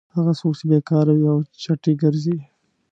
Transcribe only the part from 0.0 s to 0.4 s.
هغه